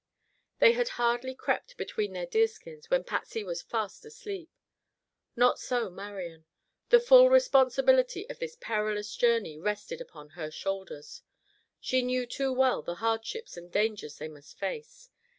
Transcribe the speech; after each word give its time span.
They 0.57 0.71
had 0.71 0.89
hardly 0.97 1.35
crept 1.35 1.77
between 1.77 2.13
their 2.13 2.25
deerskins 2.25 2.89
when 2.89 3.03
Patsy 3.03 3.43
was 3.43 3.61
fast 3.61 4.03
asleep. 4.03 4.49
Not 5.35 5.59
so 5.59 5.91
Marian. 5.91 6.47
The 6.89 6.99
full 6.99 7.29
responsibility 7.29 8.27
of 8.27 8.39
this 8.39 8.57
perilous 8.59 9.15
journey 9.15 9.59
rested 9.59 10.01
upon 10.01 10.29
her 10.29 10.49
shoulders. 10.49 11.21
She 11.79 12.01
knew 12.01 12.25
too 12.25 12.51
well 12.51 12.81
the 12.81 12.95
hardships 12.95 13.57
and 13.57 13.71
dangers 13.71 14.17
they 14.17 14.27
must 14.27 14.57
face. 14.57 15.11